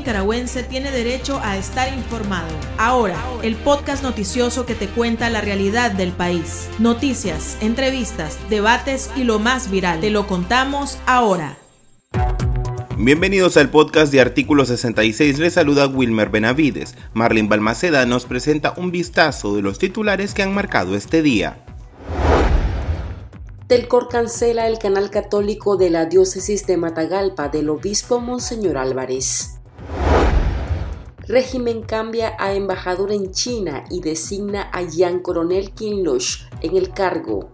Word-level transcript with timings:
nicaragüense 0.00 0.62
tiene 0.62 0.90
derecho 0.90 1.40
a 1.42 1.58
estar 1.58 1.92
informado. 1.92 2.48
Ahora, 2.78 3.22
el 3.42 3.54
podcast 3.54 4.02
noticioso 4.02 4.64
que 4.64 4.74
te 4.74 4.88
cuenta 4.88 5.28
la 5.28 5.42
realidad 5.42 5.90
del 5.90 6.12
país. 6.12 6.70
Noticias, 6.78 7.58
entrevistas, 7.60 8.38
debates 8.48 9.10
y 9.14 9.24
lo 9.24 9.38
más 9.38 9.70
viral. 9.70 10.00
Te 10.00 10.08
lo 10.08 10.26
contamos 10.26 10.98
ahora. 11.04 11.58
Bienvenidos 12.96 13.58
al 13.58 13.68
podcast 13.68 14.10
de 14.10 14.22
Artículo 14.22 14.64
66. 14.64 15.38
Les 15.38 15.52
saluda 15.52 15.86
Wilmer 15.86 16.30
Benavides. 16.30 16.94
Marlene 17.12 17.48
Balmaceda 17.48 18.06
nos 18.06 18.24
presenta 18.24 18.72
un 18.78 18.90
vistazo 18.90 19.54
de 19.54 19.60
los 19.60 19.78
titulares 19.78 20.32
que 20.32 20.42
han 20.42 20.54
marcado 20.54 20.96
este 20.96 21.20
día. 21.20 21.62
Telcor 23.66 24.08
cancela 24.08 24.66
el 24.66 24.78
canal 24.78 25.10
católico 25.10 25.76
de 25.76 25.90
la 25.90 26.06
diócesis 26.06 26.66
de 26.66 26.78
Matagalpa 26.78 27.50
del 27.50 27.68
obispo 27.68 28.18
Monseñor 28.18 28.78
Álvarez. 28.78 29.59
Régimen 31.30 31.82
cambia 31.82 32.34
a 32.40 32.54
embajador 32.54 33.12
en 33.12 33.30
China 33.30 33.84
y 33.88 34.00
designa 34.00 34.68
a 34.72 34.82
Jean 34.82 35.20
Coronel 35.20 35.70
Kinloch 35.70 36.40
en 36.60 36.76
el 36.76 36.92
cargo. 36.92 37.50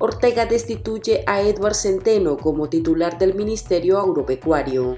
Ortega 0.00 0.46
destituye 0.46 1.22
a 1.26 1.42
Edward 1.42 1.74
Centeno 1.74 2.38
como 2.38 2.70
titular 2.70 3.18
del 3.18 3.34
Ministerio 3.34 3.98
Agropecuario. 3.98 4.96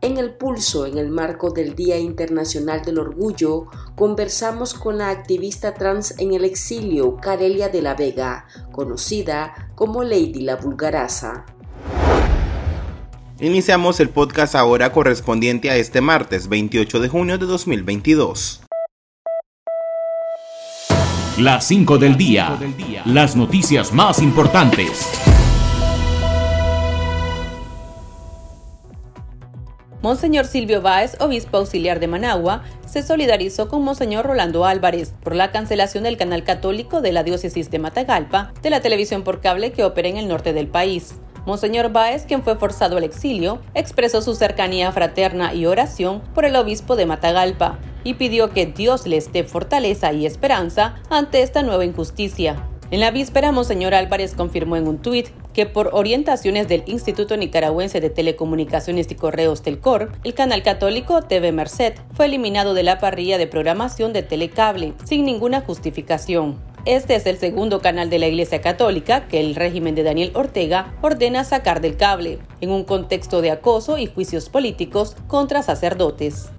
En 0.00 0.16
el 0.16 0.32
pulso, 0.32 0.86
en 0.86 0.96
el 0.96 1.10
marco 1.10 1.50
del 1.50 1.74
Día 1.74 1.98
Internacional 1.98 2.80
del 2.80 2.98
Orgullo, 2.98 3.66
conversamos 3.94 4.72
con 4.72 4.96
la 4.96 5.10
activista 5.10 5.74
trans 5.74 6.18
en 6.18 6.32
el 6.32 6.46
exilio, 6.46 7.16
Carelia 7.16 7.68
de 7.68 7.82
la 7.82 7.94
Vega, 7.94 8.46
conocida 8.72 9.70
como 9.74 10.02
Lady 10.02 10.40
la 10.40 10.56
Vulgaraza. 10.56 11.44
Iniciamos 13.38 14.00
el 14.00 14.08
podcast 14.08 14.54
ahora 14.54 14.92
correspondiente 14.92 15.68
a 15.68 15.76
este 15.76 16.00
martes 16.00 16.48
28 16.48 17.00
de 17.00 17.08
junio 17.10 17.36
de 17.36 17.44
2022. 17.44 18.62
Las 21.36 21.66
5 21.66 21.98
del 21.98 22.16
día. 22.16 22.58
Las 23.04 23.36
noticias 23.36 23.92
más 23.92 24.22
importantes. 24.22 25.06
Monseñor 30.00 30.46
Silvio 30.46 30.80
Báez, 30.80 31.20
obispo 31.20 31.58
auxiliar 31.58 32.00
de 32.00 32.06
Managua, 32.06 32.62
se 32.86 33.02
solidarizó 33.02 33.68
con 33.68 33.82
Monseñor 33.82 34.24
Rolando 34.24 34.64
Álvarez 34.64 35.12
por 35.22 35.34
la 35.34 35.52
cancelación 35.52 36.04
del 36.04 36.16
canal 36.16 36.42
católico 36.42 37.02
de 37.02 37.12
la 37.12 37.22
diócesis 37.22 37.70
de 37.70 37.80
Matagalpa 37.80 38.54
de 38.62 38.70
la 38.70 38.80
televisión 38.80 39.24
por 39.24 39.42
cable 39.42 39.72
que 39.72 39.84
opera 39.84 40.08
en 40.08 40.16
el 40.16 40.26
norte 40.26 40.54
del 40.54 40.68
país. 40.68 41.16
Monseñor 41.46 41.92
Báez, 41.92 42.24
quien 42.26 42.42
fue 42.42 42.56
forzado 42.56 42.96
al 42.96 43.04
exilio, 43.04 43.60
expresó 43.74 44.20
su 44.20 44.34
cercanía 44.34 44.90
fraterna 44.90 45.54
y 45.54 45.66
oración 45.66 46.20
por 46.34 46.44
el 46.44 46.56
obispo 46.56 46.96
de 46.96 47.06
Matagalpa 47.06 47.78
y 48.02 48.14
pidió 48.14 48.50
que 48.50 48.66
Dios 48.66 49.06
les 49.06 49.32
dé 49.32 49.44
fortaleza 49.44 50.12
y 50.12 50.26
esperanza 50.26 50.96
ante 51.08 51.42
esta 51.42 51.62
nueva 51.62 51.84
injusticia. 51.84 52.68
En 52.90 53.00
la 53.00 53.10
víspera, 53.10 53.50
Monseñor 53.50 53.94
Álvarez 53.94 54.34
confirmó 54.34 54.76
en 54.76 54.86
un 54.86 54.98
tuit 54.98 55.28
que 55.52 55.66
por 55.66 55.90
orientaciones 55.92 56.68
del 56.68 56.84
Instituto 56.86 57.36
Nicaragüense 57.36 58.00
de 58.00 58.10
Telecomunicaciones 58.10 59.10
y 59.10 59.14
Correos 59.14 59.62
Telcor, 59.62 60.12
el 60.22 60.34
canal 60.34 60.62
católico 60.62 61.22
TV 61.22 61.50
Merced 61.50 61.94
fue 62.12 62.26
eliminado 62.26 62.74
de 62.74 62.82
la 62.82 62.98
parrilla 62.98 63.38
de 63.38 63.46
programación 63.46 64.12
de 64.12 64.22
Telecable, 64.22 64.94
sin 65.04 65.24
ninguna 65.24 65.62
justificación. 65.62 66.58
Este 66.86 67.16
es 67.16 67.26
el 67.26 67.36
segundo 67.38 67.80
canal 67.80 68.10
de 68.10 68.20
la 68.20 68.28
Iglesia 68.28 68.60
Católica 68.60 69.26
que 69.26 69.40
el 69.40 69.56
régimen 69.56 69.96
de 69.96 70.04
Daniel 70.04 70.30
Ortega 70.34 70.94
ordena 71.02 71.42
sacar 71.42 71.80
del 71.80 71.96
cable, 71.96 72.38
en 72.60 72.70
un 72.70 72.84
contexto 72.84 73.42
de 73.42 73.50
acoso 73.50 73.98
y 73.98 74.06
juicios 74.06 74.48
políticos 74.48 75.16
contra 75.26 75.64
sacerdotes. 75.64 76.50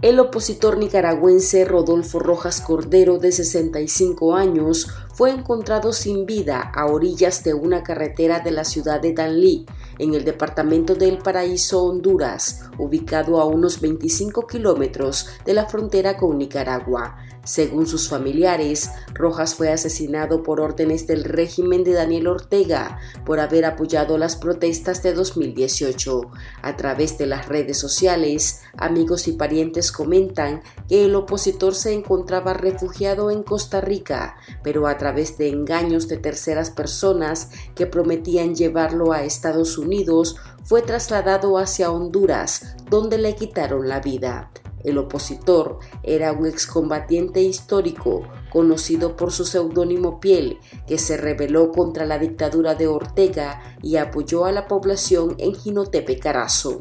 El 0.00 0.18
opositor 0.18 0.78
nicaragüense 0.78 1.66
Rodolfo 1.66 2.20
Rojas 2.20 2.62
Cordero, 2.62 3.18
de 3.18 3.32
65 3.32 4.34
años, 4.34 4.86
fue 5.12 5.30
encontrado 5.30 5.92
sin 5.92 6.24
vida 6.24 6.72
a 6.74 6.86
orillas 6.86 7.44
de 7.44 7.52
una 7.52 7.82
carretera 7.82 8.40
de 8.40 8.52
la 8.52 8.64
ciudad 8.64 8.98
de 9.02 9.12
Danlí, 9.12 9.66
en 9.98 10.14
el 10.14 10.24
departamento 10.24 10.94
del 10.94 11.18
Paraíso, 11.18 11.84
Honduras, 11.84 12.70
ubicado 12.78 13.40
a 13.40 13.44
unos 13.44 13.82
25 13.82 14.46
kilómetros 14.46 15.26
de 15.44 15.52
la 15.52 15.66
frontera 15.66 16.16
con 16.16 16.38
Nicaragua. 16.38 17.16
Según 17.48 17.86
sus 17.86 18.10
familiares, 18.10 18.90
Rojas 19.14 19.54
fue 19.54 19.72
asesinado 19.72 20.42
por 20.42 20.60
órdenes 20.60 21.06
del 21.06 21.24
régimen 21.24 21.82
de 21.82 21.94
Daniel 21.94 22.26
Ortega 22.26 22.98
por 23.24 23.40
haber 23.40 23.64
apoyado 23.64 24.18
las 24.18 24.36
protestas 24.36 25.02
de 25.02 25.14
2018. 25.14 26.30
A 26.60 26.76
través 26.76 27.16
de 27.16 27.24
las 27.24 27.48
redes 27.48 27.78
sociales, 27.78 28.60
amigos 28.76 29.28
y 29.28 29.32
parientes 29.32 29.92
comentan 29.92 30.60
que 30.90 31.06
el 31.06 31.14
opositor 31.14 31.74
se 31.74 31.94
encontraba 31.94 32.52
refugiado 32.52 33.30
en 33.30 33.42
Costa 33.42 33.80
Rica, 33.80 34.36
pero 34.62 34.86
a 34.86 34.98
través 34.98 35.38
de 35.38 35.48
engaños 35.48 36.06
de 36.06 36.18
terceras 36.18 36.70
personas 36.70 37.48
que 37.74 37.86
prometían 37.86 38.54
llevarlo 38.56 39.14
a 39.14 39.24
Estados 39.24 39.78
Unidos, 39.78 40.36
fue 40.64 40.82
trasladado 40.82 41.56
hacia 41.56 41.90
Honduras, 41.90 42.76
donde 42.90 43.16
le 43.16 43.34
quitaron 43.36 43.88
la 43.88 44.00
vida. 44.00 44.50
El 44.84 44.98
opositor 44.98 45.78
era 46.02 46.32
un 46.32 46.46
excombatiente 46.46 47.42
histórico 47.42 48.22
conocido 48.50 49.16
por 49.16 49.32
su 49.32 49.44
seudónimo 49.44 50.20
Piel, 50.20 50.58
que 50.86 50.98
se 50.98 51.16
rebeló 51.16 51.70
contra 51.72 52.06
la 52.06 52.18
dictadura 52.18 52.74
de 52.74 52.86
Ortega 52.86 53.62
y 53.82 53.96
apoyó 53.96 54.44
a 54.44 54.52
la 54.52 54.68
población 54.68 55.34
en 55.38 55.54
Jinotepe 55.54 56.18
Carazo. 56.18 56.80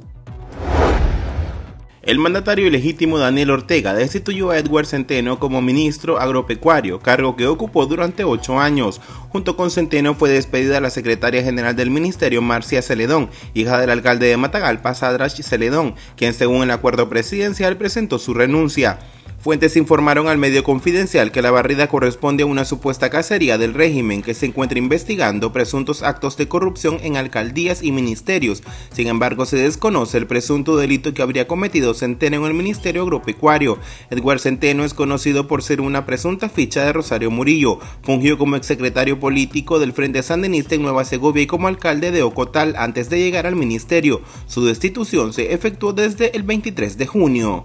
El 2.07 2.19
mandatario 2.19 2.69
legítimo 2.69 3.17
Daniel 3.17 3.51
Ortega 3.51 3.93
destituyó 3.93 4.51
a 4.51 4.57
Edward 4.57 4.85
Centeno 4.85 5.39
como 5.39 5.61
ministro 5.61 6.21
agropecuario, 6.21 7.01
cargo 7.01 7.35
que 7.35 7.47
ocupó 7.47 7.85
durante 7.85 8.23
ocho 8.23 8.61
años. 8.61 9.01
Junto 9.27 9.57
con 9.57 9.71
Centeno 9.71 10.15
fue 10.15 10.29
despedida 10.29 10.79
la 10.79 10.89
secretaria 10.89 11.43
general 11.43 11.75
del 11.75 11.89
ministerio, 11.89 12.41
Marcia 12.41 12.81
Celedón, 12.81 13.29
hija 13.53 13.77
del 13.81 13.89
alcalde 13.89 14.27
de 14.27 14.37
Matagalpa, 14.37 14.95
Sadrach 14.95 15.41
Celedón, 15.41 15.95
quien 16.15 16.33
según 16.33 16.63
el 16.63 16.71
acuerdo 16.71 17.09
presidencial 17.09 17.75
presentó 17.75 18.19
su 18.19 18.33
renuncia. 18.33 18.99
Fuentes 19.47 19.77
informaron 19.77 20.27
al 20.27 20.37
medio 20.37 20.61
confidencial 20.65 21.31
que 21.31 21.41
la 21.41 21.51
barrida 21.51 21.87
corresponde 21.87 22.43
a 22.43 22.45
una 22.45 22.65
supuesta 22.65 23.09
cacería 23.09 23.57
del 23.57 23.73
régimen 23.73 24.21
que 24.21 24.33
se 24.33 24.45
encuentra 24.45 24.77
investigando 24.77 25.53
presuntos 25.53 26.03
actos 26.03 26.35
de 26.35 26.49
corrupción 26.49 26.97
en 27.01 27.15
alcaldías 27.15 27.81
y 27.81 27.93
ministerios. 27.93 28.61
Sin 28.91 29.07
embargo, 29.07 29.45
se 29.45 29.55
desconoce 29.55 30.17
el 30.17 30.27
presunto 30.27 30.75
delito 30.75 31.13
que 31.13 31.21
habría 31.21 31.47
cometido 31.47 31.93
Centeno 31.93 32.35
en 32.35 32.43
el 32.43 32.53
Ministerio 32.55 33.03
Agropecuario. 33.03 33.79
Edward 34.09 34.39
Centeno 34.41 34.83
es 34.83 34.93
conocido 34.93 35.47
por 35.47 35.63
ser 35.63 35.79
una 35.79 36.05
presunta 36.05 36.49
ficha 36.49 36.83
de 36.83 36.91
Rosario 36.91 37.31
Murillo. 37.31 37.79
Fungió 38.01 38.37
como 38.37 38.57
exsecretario 38.57 39.17
político 39.17 39.79
del 39.79 39.93
Frente 39.93 40.23
Sandinista 40.23 40.75
en 40.75 40.81
Nueva 40.81 41.05
Segovia 41.05 41.43
y 41.43 41.47
como 41.47 41.69
alcalde 41.69 42.11
de 42.11 42.21
Ocotal 42.21 42.75
antes 42.77 43.09
de 43.09 43.19
llegar 43.19 43.47
al 43.47 43.55
ministerio. 43.55 44.21
Su 44.45 44.65
destitución 44.65 45.31
se 45.31 45.53
efectuó 45.53 45.93
desde 45.93 46.35
el 46.35 46.43
23 46.43 46.97
de 46.97 47.07
junio 47.07 47.63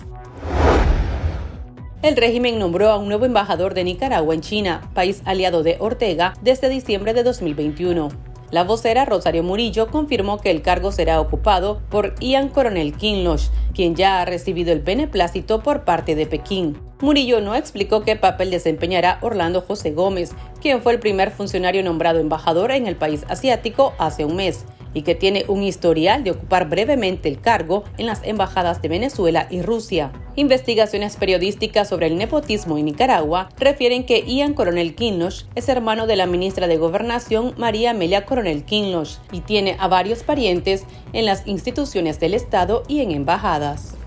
el 2.03 2.17
régimen 2.17 2.59
nombró 2.59 2.91
a 2.91 2.97
un 2.97 3.07
nuevo 3.07 3.25
embajador 3.25 3.75
de 3.75 3.85
Nicaragua 3.85 4.35
en 4.35 4.41
China, 4.41 4.91
país 4.93 5.23
aliado 5.25 5.63
de 5.63 5.77
Ortega, 5.79 6.35
desde 6.43 6.69
diciembre 6.69 7.15
de 7.15 7.23
2021. 7.23 8.09
La 8.51 8.65
vocera 8.65 9.07
Rosario 9.07 9.43
Murillo 9.43 9.87
confirmó 9.87 10.39
que 10.39 10.51
el 10.51 10.61
cargo 10.61 10.93
será 10.93 11.21
ocupado 11.21 11.81
por 11.89 12.15
Ian 12.21 12.49
Coronel 12.49 12.93
Kinloch, 12.95 13.51
quien 13.73 13.95
ya 13.95 14.21
ha 14.21 14.25
recibido 14.25 14.73
el 14.73 14.81
beneplácito 14.81 15.63
por 15.63 15.85
parte 15.85 16.15
de 16.15 16.27
Pekín. 16.27 16.77
Murillo 17.01 17.41
no 17.41 17.55
explicó 17.55 18.03
qué 18.03 18.15
papel 18.17 18.51
desempeñará 18.51 19.19
Orlando 19.23 19.63
José 19.63 19.93
Gómez, 19.93 20.33
quien 20.61 20.83
fue 20.83 20.93
el 20.93 20.99
primer 20.99 21.31
funcionario 21.31 21.83
nombrado 21.83 22.19
embajador 22.19 22.73
en 22.73 22.87
el 22.87 22.97
país 22.97 23.25
asiático 23.29 23.95
hace 23.99 24.25
un 24.25 24.37
mes 24.37 24.67
y 24.95 25.03
que 25.03 25.15
tiene 25.15 25.45
un 25.49 25.63
historial 25.63 26.25
de 26.25 26.33
ocupar 26.33 26.69
brevemente 26.69 27.29
el 27.29 27.41
cargo 27.41 27.85
en 27.99 28.07
las 28.07 28.27
embajadas 28.27 28.83
de 28.83 28.89
Venezuela 28.89 29.47
y 29.51 29.63
Rusia. 29.63 30.13
Investigaciones 30.37 31.17
periodísticas 31.17 31.89
sobre 31.89 32.07
el 32.07 32.17
nepotismo 32.17 32.79
en 32.79 32.87
Nicaragua 32.87 33.49
refieren 33.59 34.05
que 34.05 34.25
Ian 34.27 34.55
Coronel 34.55 34.95
Kinloch 34.95 35.45
es 35.55 35.69
hermano 35.69 36.07
de 36.07 36.17
la 36.17 36.27
ministra 36.27 36.67
de 36.67 36.79
Gobernación 36.79 37.55
María 37.59 37.91
Amelia 37.91 38.25
Coronel 38.25 38.65
Kinloch 38.65 39.19
y 39.31 39.41
tiene 39.41 39.77
a 39.79 39.89
varios 39.89 40.23
parientes 40.23 40.87
en 41.13 41.27
las 41.27 41.47
instituciones 41.47 42.19
del 42.21 42.35
Estado 42.35 42.83
y 42.89 43.01
en 43.01 43.11
embajadas. 43.11 43.99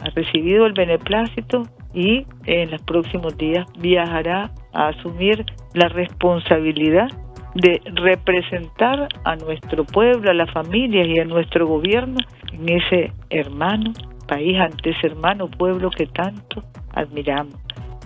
Ha 0.00 0.10
recibido 0.10 0.66
el 0.66 0.72
beneplácito 0.72 1.62
y 1.94 2.26
en 2.46 2.70
los 2.70 2.82
próximos 2.82 3.36
días 3.36 3.66
viajará 3.78 4.52
a 4.72 4.88
asumir 4.88 5.44
la 5.74 5.88
responsabilidad 5.88 7.08
de 7.54 7.80
representar 7.94 9.08
a 9.24 9.36
nuestro 9.36 9.84
pueblo, 9.84 10.30
a 10.30 10.34
las 10.34 10.50
familias 10.50 11.06
y 11.08 11.18
a 11.18 11.24
nuestro 11.24 11.66
gobierno 11.66 12.18
en 12.52 12.68
ese 12.68 13.12
hermano 13.30 13.92
país, 14.26 14.58
ante 14.58 14.90
ese 14.90 15.08
hermano 15.08 15.48
pueblo 15.48 15.90
que 15.90 16.06
tanto 16.06 16.62
admiramos. 16.94 17.54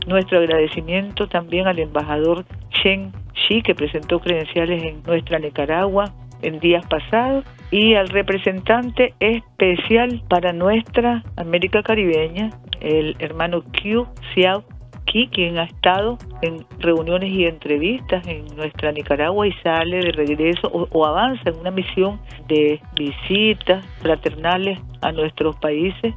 Nuestro 0.07 0.39
agradecimiento 0.39 1.27
también 1.29 1.67
al 1.67 1.79
embajador 1.79 2.45
Shen 2.71 3.13
Xi, 3.35 3.63
que 3.63 3.75
presentó 3.75 4.21
credenciales 4.21 4.83
en 4.83 5.03
nuestra 5.03 5.39
Nicaragua, 5.39 6.13
en 6.43 6.61
días 6.61 6.87
pasados 6.87 7.45
y 7.71 7.95
al 7.95 8.09
representante 8.09 9.15
especial 9.21 10.23
para 10.29 10.53
nuestra 10.53 11.25
América 11.37 11.83
Caribeña, 11.83 12.51
el 12.81 13.17
hermano 13.19 13.63
Q 13.63 14.07
Xiao 14.35 14.65
Ki, 15.06 15.29
quien 15.29 15.58
ha 15.58 15.64
estado 15.64 16.19
en 16.43 16.64
reuniones 16.79 17.31
y 17.31 17.47
entrevistas 17.47 18.26
en 18.26 18.44
nuestra 18.56 18.93
Nicaragua 18.93 19.47
y 19.47 19.53
sale 19.62 19.99
de 19.99 20.12
regreso 20.12 20.69
o, 20.69 20.87
o 20.91 21.06
avanza 21.06 21.50
en 21.50 21.58
una 21.58 21.70
misión 21.70 22.20
de 22.49 22.81
visitas 22.94 23.85
fraternales 24.00 24.79
a 25.00 25.12
nuestros 25.12 25.56
países 25.56 26.14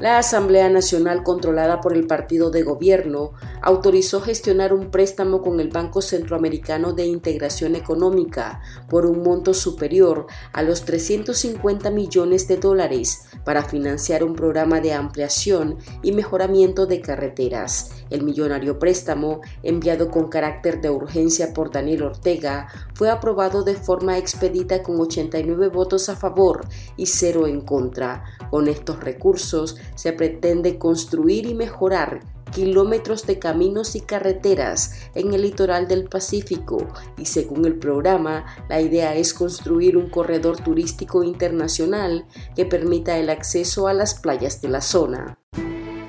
la 0.00 0.18
Asamblea 0.18 0.68
Nacional 0.70 1.22
controlada 1.22 1.80
por 1.80 1.92
el 1.92 2.08
partido 2.08 2.50
de 2.50 2.64
gobierno 2.64 3.32
autorizó 3.62 4.20
gestionar 4.20 4.72
un 4.74 4.90
préstamo 4.90 5.40
con 5.40 5.60
el 5.60 5.68
Banco 5.68 6.02
Centroamericano 6.02 6.92
de 6.92 7.06
Integración 7.06 7.76
Económica 7.76 8.60
por 8.88 9.06
un 9.06 9.22
monto 9.22 9.54
superior 9.54 10.26
a 10.52 10.62
los 10.62 10.84
350 10.84 11.90
millones 11.90 12.48
de 12.48 12.56
dólares 12.56 13.22
para 13.44 13.62
financiar 13.62 14.24
un 14.24 14.34
programa 14.34 14.80
de 14.80 14.94
ampliación 14.94 15.78
y 16.02 16.10
mejoramiento 16.10 16.86
de 16.86 17.00
carreteras. 17.00 17.92
El 18.10 18.24
millonario 18.24 18.80
préstamo, 18.80 19.42
enviado 19.62 20.10
con 20.10 20.28
carácter 20.28 20.80
de 20.80 20.90
urgencia 20.90 21.54
por 21.54 21.70
Daniel 21.70 22.02
Ortega, 22.02 22.66
fue 22.94 23.10
aprobado 23.10 23.62
de 23.62 23.76
forma 23.76 24.18
expedita 24.18 24.82
con 24.82 25.00
89 25.00 25.68
votos 25.68 26.08
a 26.08 26.16
favor 26.16 26.66
y 26.96 27.06
cero 27.06 27.46
en 27.46 27.60
contra. 27.60 28.24
Con 28.50 28.68
estos 28.68 29.00
recursos 29.00 29.76
se 29.94 30.12
pretende 30.12 30.78
construir 30.78 31.46
y 31.46 31.54
mejorar 31.54 32.20
kilómetros 32.54 33.26
de 33.26 33.38
caminos 33.38 33.96
y 33.96 34.00
carreteras 34.00 34.92
en 35.14 35.34
el 35.34 35.42
litoral 35.42 35.88
del 35.88 36.04
Pacífico 36.04 36.86
y 37.18 37.26
según 37.26 37.64
el 37.64 37.78
programa, 37.78 38.46
la 38.68 38.80
idea 38.80 39.14
es 39.16 39.34
construir 39.34 39.96
un 39.96 40.08
corredor 40.08 40.62
turístico 40.62 41.24
internacional 41.24 42.26
que 42.54 42.64
permita 42.64 43.18
el 43.18 43.28
acceso 43.28 43.88
a 43.88 43.92
las 43.92 44.14
playas 44.14 44.62
de 44.62 44.68
la 44.68 44.80
zona. 44.80 45.38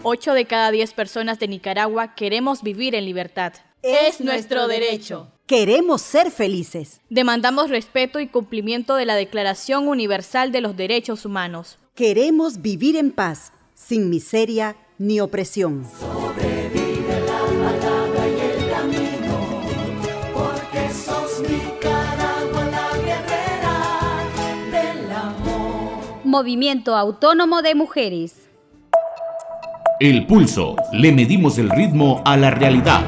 8 0.04 0.34
de 0.34 0.46
cada 0.46 0.70
10 0.70 0.94
personas 0.94 1.40
de 1.40 1.48
Nicaragua 1.48 2.14
queremos 2.14 2.62
vivir 2.62 2.94
en 2.94 3.06
libertad. 3.06 3.54
Es 3.82 4.22
nuestro 4.22 4.68
derecho. 4.68 5.32
Queremos 5.48 6.02
ser 6.02 6.32
felices. 6.32 7.02
Demandamos 7.10 7.70
respeto 7.70 8.20
y 8.20 8.28
cumplimiento 8.28 8.96
de 8.96 9.06
la 9.06 9.16
Declaración 9.16 9.88
Universal 9.88 10.52
de 10.52 10.62
los 10.62 10.76
Derechos 10.76 11.26
Humanos. 11.26 11.78
Queremos 11.96 12.62
vivir 12.62 12.96
en 12.96 13.12
paz, 13.12 13.52
sin 13.76 14.10
miseria 14.10 14.76
ni 14.98 15.20
opresión. 15.20 15.86
Sobrevive 16.00 17.22
la 17.28 17.42
palabra 17.70 18.28
y 18.28 18.40
el 18.40 18.70
camino, 18.72 19.38
porque 20.34 20.90
sos 20.92 21.42
Nicaragua 21.42 22.66
la 22.72 22.98
guerrera 22.98 23.78
del 24.72 25.12
amor. 25.12 26.22
Movimiento 26.24 26.96
Autónomo 26.96 27.62
de 27.62 27.76
Mujeres. 27.76 28.48
El 30.00 30.26
pulso. 30.26 30.76
Le 30.92 31.12
medimos 31.12 31.58
el 31.58 31.70
ritmo 31.70 32.22
a 32.26 32.36
la 32.36 32.52
realidad. 32.52 33.04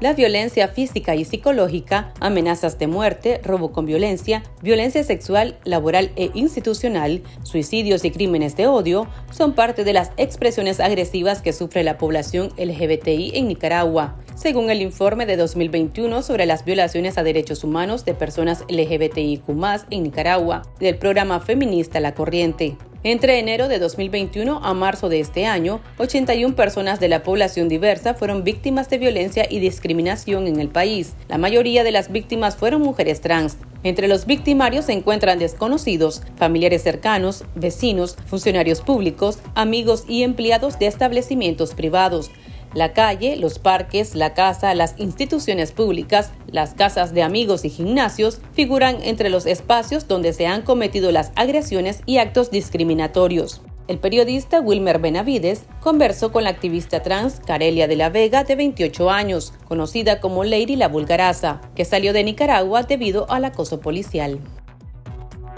La 0.00 0.12
violencia 0.12 0.68
física 0.68 1.16
y 1.16 1.24
psicológica, 1.24 2.12
amenazas 2.20 2.78
de 2.78 2.86
muerte, 2.86 3.40
robo 3.42 3.72
con 3.72 3.84
violencia, 3.84 4.44
violencia 4.62 5.02
sexual, 5.02 5.58
laboral 5.64 6.12
e 6.14 6.30
institucional, 6.34 7.24
suicidios 7.42 8.04
y 8.04 8.12
crímenes 8.12 8.56
de 8.56 8.68
odio 8.68 9.08
son 9.32 9.54
parte 9.54 9.82
de 9.82 9.92
las 9.92 10.12
expresiones 10.16 10.78
agresivas 10.78 11.42
que 11.42 11.52
sufre 11.52 11.82
la 11.82 11.98
población 11.98 12.52
LGBTI 12.56 13.32
en 13.34 13.48
Nicaragua, 13.48 14.14
según 14.36 14.70
el 14.70 14.82
informe 14.82 15.26
de 15.26 15.36
2021 15.36 16.22
sobre 16.22 16.46
las 16.46 16.64
violaciones 16.64 17.18
a 17.18 17.24
derechos 17.24 17.64
humanos 17.64 18.04
de 18.04 18.14
personas 18.14 18.64
LGBTIQ 18.68 19.48
en 19.90 20.02
Nicaragua, 20.04 20.62
del 20.78 20.96
programa 20.96 21.40
feminista 21.40 21.98
La 21.98 22.14
Corriente. 22.14 22.76
Entre 23.10 23.38
enero 23.38 23.68
de 23.68 23.78
2021 23.78 24.60
a 24.62 24.74
marzo 24.74 25.08
de 25.08 25.18
este 25.18 25.46
año, 25.46 25.80
81 25.96 26.54
personas 26.54 27.00
de 27.00 27.08
la 27.08 27.22
población 27.22 27.66
diversa 27.66 28.12
fueron 28.12 28.44
víctimas 28.44 28.90
de 28.90 28.98
violencia 28.98 29.46
y 29.48 29.60
discriminación 29.60 30.46
en 30.46 30.60
el 30.60 30.68
país. 30.68 31.14
La 31.26 31.38
mayoría 31.38 31.84
de 31.84 31.90
las 31.90 32.12
víctimas 32.12 32.56
fueron 32.56 32.82
mujeres 32.82 33.22
trans. 33.22 33.56
Entre 33.82 34.08
los 34.08 34.26
victimarios 34.26 34.84
se 34.84 34.92
encuentran 34.92 35.38
desconocidos, 35.38 36.20
familiares 36.36 36.82
cercanos, 36.82 37.44
vecinos, 37.54 38.14
funcionarios 38.26 38.82
públicos, 38.82 39.38
amigos 39.54 40.04
y 40.06 40.22
empleados 40.22 40.78
de 40.78 40.88
establecimientos 40.88 41.72
privados 41.72 42.30
la 42.74 42.92
calle, 42.92 43.36
los 43.36 43.58
parques, 43.58 44.14
la 44.14 44.34
casa, 44.34 44.74
las 44.74 44.94
instituciones 44.98 45.72
públicas, 45.72 46.32
las 46.46 46.74
casas 46.74 47.14
de 47.14 47.22
amigos 47.22 47.64
y 47.64 47.70
gimnasios 47.70 48.40
figuran 48.52 48.98
entre 49.02 49.30
los 49.30 49.46
espacios 49.46 50.08
donde 50.08 50.32
se 50.32 50.46
han 50.46 50.62
cometido 50.62 51.12
las 51.12 51.32
agresiones 51.34 52.02
y 52.06 52.18
actos 52.18 52.50
discriminatorios. 52.50 53.62
El 53.88 53.98
periodista 53.98 54.60
Wilmer 54.60 54.98
Benavides 54.98 55.64
conversó 55.80 56.30
con 56.30 56.44
la 56.44 56.50
activista 56.50 57.02
trans 57.02 57.40
Carelia 57.40 57.88
de 57.88 57.96
la 57.96 58.10
Vega, 58.10 58.44
de 58.44 58.54
28 58.54 59.10
años, 59.10 59.54
conocida 59.66 60.20
como 60.20 60.44
Lady 60.44 60.76
la 60.76 60.88
Bulgaraza, 60.88 61.62
que 61.74 61.86
salió 61.86 62.12
de 62.12 62.22
Nicaragua 62.22 62.82
debido 62.82 63.30
al 63.30 63.46
acoso 63.46 63.80
policial 63.80 64.40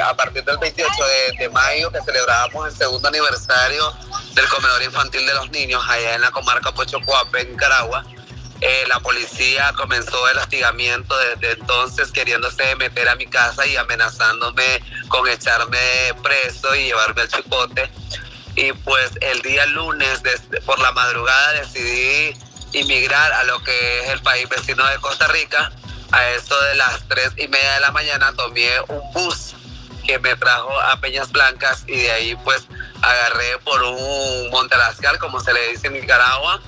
a 0.01 0.15
partir 0.15 0.45
del 0.45 0.59
28 0.59 0.93
de, 1.39 1.49
mayo 1.51 1.91
que 1.91 2.01
celebrábamos 2.03 2.69
el 2.69 2.77
segundo 2.77 3.09
aniversario 3.09 3.93
del 4.35 4.49
comedor 4.49 4.83
infantil 4.83 5.27
de 5.27 5.35
los 5.35 5.51
niños 5.51 5.83
allá 5.89 6.15
en 6.15 6.21
la 6.21 6.31
comarca 6.31 6.73
Pochocuape, 6.73 7.43
en 7.43 7.53
Nicaragua. 7.53 8.05
Eh, 8.61 8.85
la 8.89 9.01
policía 9.01 9.73
comenzó 9.77 10.29
el 10.29 10.39
hostigamiento 10.39 11.17
desde 11.19 11.53
entonces 11.53 12.13
queriéndose 12.13 12.77
meter 12.77 13.09
a 13.09 13.15
mi 13.15 13.27
casa 13.27 13.67
y 13.67 13.77
amenazándome 13.77 14.83
con 15.09 15.27
echarme 15.29 15.79
preso 16.23 16.75
y 16.75 16.85
llevarme 16.85 17.23
al 17.23 17.29
chipote. 17.29 17.91
Y 18.57 18.73
pues 18.73 19.13
el 19.21 19.41
día 19.43 19.65
lunes 19.67 20.23
por 20.67 20.79
la 20.79 20.93
madrugada 20.93 21.53
decidí 21.53 22.37
inmigrar 22.73 23.33
a 23.33 23.45
lo 23.45 23.63
que 23.65 24.01
es 24.01 24.11
el 24.11 24.21
país 24.21 24.49
vecino 24.49 24.87
de 24.87 24.99
Costa 24.99 25.27
Rica. 25.29 25.73
A 26.13 26.29
eso 26.31 26.61
de 26.63 26.75
las 26.75 27.07
tres 27.09 27.31
y 27.37 27.47
media 27.49 27.75
de 27.75 27.81
la 27.81 27.93
mañana 27.93 28.33
tomé 28.37 28.69
un 28.89 29.01
bus 29.13 29.55
me 30.19 30.37
trajo 30.37 30.79
a 30.81 31.01
Peñas 31.01 31.31
Blancas 31.31 31.85
y 31.87 31.97
de 31.97 32.11
ahí 32.11 32.37
pues 32.45 32.67
agarré 33.03 33.59
por 33.65 33.83
un 33.83 34.51
Montelascal, 34.51 35.19
como 35.19 35.41
se 35.41 35.53
le 35.53 35.69
dice 35.69 35.87
en 35.87 35.95
Nicaragua, 35.95 36.61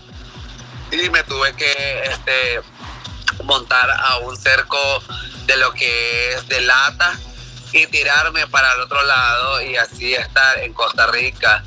y 0.90 1.08
me 1.10 1.22
tuve 1.24 1.54
que 1.54 2.02
este, 2.04 2.60
montar 3.44 3.90
a 3.90 4.18
un 4.18 4.36
cerco 4.36 5.02
de 5.46 5.56
lo 5.56 5.72
que 5.72 6.32
es 6.32 6.48
de 6.48 6.60
lata 6.60 7.18
y 7.72 7.86
tirarme 7.86 8.46
para 8.46 8.72
el 8.74 8.80
otro 8.80 9.02
lado 9.02 9.62
y 9.62 9.76
así 9.76 10.14
estar 10.14 10.58
en 10.58 10.72
Costa 10.74 11.06
Rica. 11.06 11.64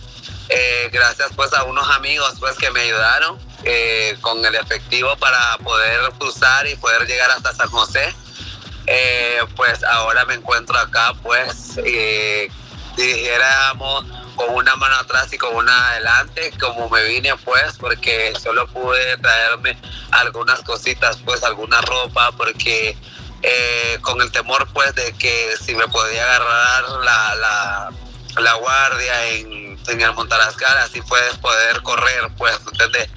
Eh, 0.49 0.89
gracias 0.93 1.31
pues 1.35 1.51
a 1.53 1.63
unos 1.63 1.89
amigos 1.89 2.35
pues 2.39 2.55
que 2.57 2.69
me 2.69 2.81
ayudaron 2.81 3.39
eh, 3.63 4.15
con 4.21 4.45
el 4.45 4.53
efectivo 4.53 5.15
para 5.17 5.57
poder 5.57 5.99
cruzar 6.19 6.67
y 6.67 6.75
poder 6.75 7.07
llegar 7.07 7.31
hasta 7.31 7.51
San 7.55 7.67
José 7.69 8.13
eh, 8.87 9.39
pues 9.55 9.83
ahora 9.83 10.25
me 10.25 10.35
encuentro 10.35 10.77
acá, 10.77 11.13
pues, 11.21 11.75
dijéramos, 12.95 14.05
con 14.35 14.53
una 14.53 14.75
mano 14.75 14.95
atrás 14.95 15.31
y 15.33 15.37
con 15.37 15.55
una 15.55 15.89
adelante, 15.89 16.51
como 16.59 16.89
me 16.89 17.03
vine, 17.05 17.35
pues, 17.43 17.77
porque 17.79 18.33
solo 18.41 18.67
pude 18.67 19.17
traerme 19.17 19.77
algunas 20.11 20.61
cositas, 20.61 21.17
pues, 21.25 21.43
alguna 21.43 21.81
ropa, 21.81 22.31
porque 22.33 22.97
eh, 23.41 23.97
con 24.01 24.21
el 24.21 24.31
temor, 24.31 24.67
pues, 24.73 24.93
de 24.95 25.13
que 25.13 25.55
si 25.59 25.75
me 25.75 25.87
podía 25.87 26.23
agarrar 26.23 26.89
la, 27.03 27.35
la, 27.35 27.91
la 28.41 28.53
guardia 28.55 29.25
en 29.27 29.64
en 29.87 30.01
el 30.01 30.13
Montarascal, 30.13 30.77
así 30.77 31.01
puedes 31.01 31.37
poder 31.37 31.81
correr, 31.81 32.29
pues, 32.37 32.57
¿entendés? 32.71 33.09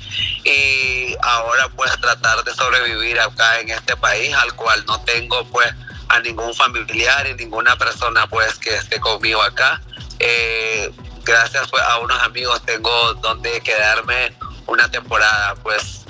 Y 0.44 1.14
ahora 1.22 1.68
pues 1.76 1.90
tratar 2.00 2.42
de 2.44 2.54
sobrevivir 2.54 3.18
acá 3.20 3.60
en 3.60 3.70
este 3.70 3.96
país 3.96 4.34
al 4.34 4.54
cual 4.54 4.84
no 4.87 5.00
tengo 5.02 5.44
pues 5.46 5.72
a 6.08 6.20
ningún 6.20 6.54
familiar 6.54 7.26
y 7.26 7.34
ninguna 7.34 7.76
persona 7.76 8.26
pues 8.28 8.54
que 8.58 8.75
esté 8.75 8.98
conmigo 9.00 9.42
acá. 9.42 9.80
Eh, 10.18 10.90
gracias 11.25 11.68
pues 11.70 11.82
a 11.82 11.98
unos 11.98 12.20
amigos 12.22 12.62
tengo 12.64 13.14
donde 13.14 13.60
quedarme 13.60 14.34
una 14.66 14.90
temporada 14.90 15.54
pues. 15.62 16.04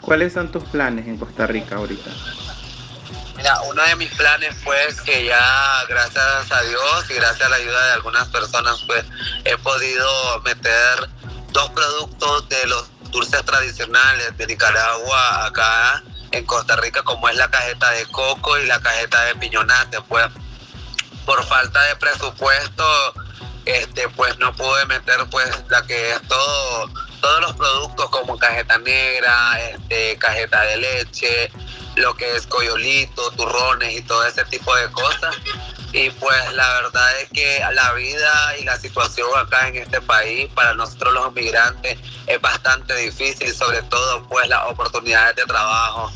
¿Cuáles 0.00 0.34
son 0.34 0.52
tus 0.52 0.64
planes 0.64 1.06
en 1.06 1.16
Costa 1.16 1.46
Rica 1.46 1.76
ahorita? 1.76 2.10
Uno 3.66 3.82
de 3.82 3.96
mis 3.96 4.10
planes 4.14 4.54
pues 4.64 5.00
que 5.02 5.26
ya 5.26 5.84
gracias 5.88 6.50
a 6.50 6.62
Dios 6.62 7.10
y 7.10 7.14
gracias 7.14 7.42
a 7.42 7.50
la 7.50 7.56
ayuda 7.56 7.86
de 7.86 7.92
algunas 7.92 8.28
personas 8.28 8.82
pues 8.86 9.04
he 9.44 9.56
podido 9.58 10.40
meter 10.40 11.08
dos 11.52 11.68
productos 11.70 12.48
de 12.48 12.66
los 12.66 12.88
dulces 13.10 13.44
tradicionales 13.44 14.36
de 14.38 14.46
Nicaragua 14.46 15.46
acá 15.46 16.02
en 16.32 16.46
Costa 16.46 16.76
Rica 16.76 17.02
como 17.02 17.28
es 17.28 17.36
la 17.36 17.50
cajeta 17.50 17.90
de 17.90 18.06
coco 18.06 18.58
y 18.58 18.66
la 18.66 18.80
cajeta 18.80 19.22
de 19.24 19.34
piñonate 19.36 20.00
pues. 20.02 20.26
Por 21.26 21.44
falta 21.44 21.80
de 21.82 21.96
presupuesto 21.96 23.14
este 23.66 24.08
pues 24.10 24.38
no 24.38 24.54
pude 24.54 24.86
meter 24.86 25.18
pues 25.30 25.50
la 25.68 25.82
que 25.86 26.12
es 26.12 26.22
todo 26.28 26.90
todos 27.24 27.40
los 27.40 27.52
productos 27.54 28.10
como 28.10 28.38
cajeta 28.38 28.76
negra, 28.78 29.58
este, 29.70 30.18
cajeta 30.18 30.60
de 30.60 30.76
leche, 30.76 31.50
lo 31.96 32.14
que 32.14 32.36
es 32.36 32.46
coyolito, 32.46 33.30
turrones 33.32 33.98
y 33.98 34.02
todo 34.02 34.24
ese 34.26 34.44
tipo 34.46 34.74
de 34.76 34.90
cosas. 34.92 35.36
Y 35.92 36.10
pues 36.10 36.52
la 36.54 36.68
verdad 36.82 37.20
es 37.20 37.28
que 37.30 37.60
la 37.72 37.92
vida 37.92 38.58
y 38.60 38.64
la 38.64 38.76
situación 38.76 39.28
acá 39.36 39.68
en 39.68 39.76
este 39.76 40.00
país 40.00 40.50
para 40.54 40.74
nosotros 40.74 41.14
los 41.14 41.32
migrantes 41.34 41.98
es 42.26 42.40
bastante 42.40 42.96
difícil, 42.96 43.54
sobre 43.54 43.82
todo 43.82 44.26
pues 44.28 44.48
las 44.48 44.68
oportunidades 44.70 45.36
de 45.36 45.44
trabajo. 45.44 46.10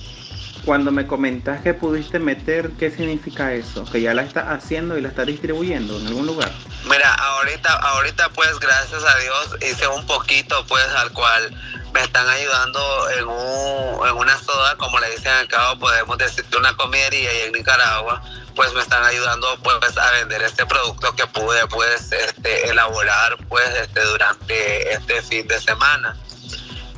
Cuando 0.64 0.90
me 0.90 1.06
comentas 1.06 1.62
que 1.62 1.75
pudiste 1.75 2.18
meter, 2.18 2.73
¿qué 2.73 2.90
significa 2.90 3.54
eso? 3.54 3.85
Que 3.85 4.00
ya 4.00 4.14
la 4.14 4.23
estás 4.23 4.49
haciendo 4.49 4.99
y 4.99 5.00
la 5.00 5.08
estás 5.08 5.26
distribuyendo 5.26 5.99
en 6.00 6.08
algún 6.08 6.26
lugar. 6.26 6.52
Mira, 6.85 7.12
ahorita, 7.14 7.73
ahorita 7.73 8.28
pues 8.30 8.58
gracias 8.58 9.04
a 9.04 9.18
Dios 9.18 9.56
hice 9.61 9.87
un 9.88 10.06
poquito 10.06 10.64
pues 10.66 10.87
al 10.94 11.12
cual 11.12 11.54
me 11.92 12.00
están 12.00 12.28
ayudando 12.28 13.11
en, 13.11 13.26
un, 13.26 14.08
en 14.08 14.16
una 14.16 14.38
soda, 14.38 14.76
como 14.76 14.99
le 15.00 15.11
dicen 15.11 15.32
acá, 15.32 15.73
o 15.73 15.78
podemos 15.78 16.16
decir 16.18 16.44
una 16.56 16.76
comidería 16.76 17.32
y 17.32 17.40
en 17.47 17.52
Nicaragua, 17.52 18.23
pues 18.54 18.73
me 18.75 18.80
están 18.80 19.04
ayudando 19.04 19.58
pues 19.62 19.97
a 19.97 20.11
vender 20.12 20.42
este 20.42 20.66
producto 20.66 21.14
que 21.14 21.26
pude 21.26 21.66
pues 21.68 22.12
este, 22.12 22.68
elaborar 22.68 23.37
pues 23.49 23.68
este, 23.76 24.00
durante 24.02 24.92
este 24.92 25.23
fin 25.23 25.47
de 25.49 25.61
semana. 25.61 26.16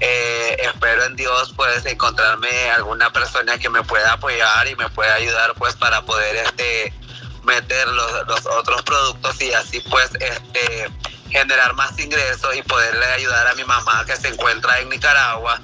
Eh, 0.01 0.57
espero 0.61 1.05
en 1.05 1.15
Dios 1.17 1.53
pues 1.55 1.85
encontrarme 1.85 2.71
alguna 2.71 3.13
persona 3.13 3.59
que 3.59 3.69
me 3.69 3.83
pueda 3.83 4.15
apoyar 4.15 4.67
y 4.67 4.75
me 4.77 4.89
pueda 4.89 5.15
ayudar 5.15 5.53
pues 5.55 5.77
para 5.77 6.01
poder 6.03 6.37
este 6.37 6.95
meter 7.43 7.89
los, 7.89 8.27
los 8.27 8.47
otros 8.47 8.83
productos 8.83 9.41
y 9.41 9.53
así 9.53 9.81
pues 9.81 10.11
este 10.21 10.91
generar 11.31 11.75
más 11.75 11.99
ingresos 11.99 12.55
y 12.57 12.63
poderle 12.63 13.07
ayudar 13.07 13.47
a 13.47 13.55
mi 13.55 13.65
mamá 13.65 14.05
que 14.05 14.17
se 14.17 14.29
encuentra 14.29 14.81
en 14.81 14.89
Nicaragua. 14.89 15.61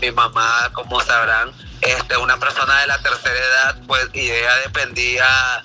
Mi 0.00 0.10
mamá, 0.10 0.70
como 0.74 1.00
sabrán, 1.00 1.52
este, 1.80 2.16
una 2.16 2.36
persona 2.36 2.80
de 2.80 2.86
la 2.86 2.98
tercera 2.98 3.34
edad, 3.34 3.76
pues, 3.86 4.08
y 4.12 4.30
ella 4.30 4.54
dependía 4.64 5.64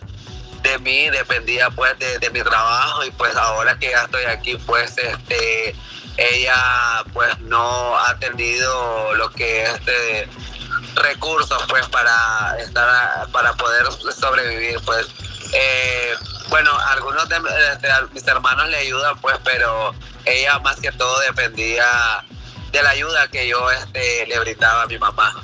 de 0.63 0.79
mí, 0.79 1.09
dependía 1.09 1.69
pues 1.71 1.97
de, 1.99 2.19
de, 2.19 2.29
mi 2.29 2.41
trabajo 2.41 3.03
y 3.03 3.11
pues 3.11 3.35
ahora 3.35 3.77
que 3.79 3.89
ya 3.89 4.03
estoy 4.03 4.23
aquí, 4.25 4.55
pues, 4.65 4.97
este, 4.97 5.75
ella 6.17 7.03
pues 7.13 7.37
no 7.39 7.97
ha 7.97 8.17
tenido 8.19 9.13
lo 9.15 9.31
que 9.31 9.63
es 9.63 9.85
de 9.85 10.29
recursos 10.95 11.63
pues 11.67 11.87
para 11.89 12.57
estar, 12.59 13.27
para 13.31 13.53
poder 13.53 13.85
sobrevivir, 14.13 14.79
pues. 14.85 15.07
Eh, 15.53 16.13
bueno, 16.49 16.71
algunos 16.87 17.27
de, 17.29 17.39
mis 18.13 18.27
hermanos 18.27 18.69
le 18.69 18.77
ayudan, 18.77 19.17
pues, 19.19 19.37
pero 19.43 19.93
ella 20.25 20.59
más 20.59 20.79
que 20.79 20.91
todo 20.91 21.19
dependía 21.21 21.85
de 22.71 22.83
la 22.83 22.89
ayuda 22.91 23.27
que 23.27 23.47
yo 23.47 23.69
este, 23.71 24.25
le 24.27 24.39
brindaba 24.39 24.83
a 24.83 24.87
mi 24.87 24.97
mamá. 24.97 25.43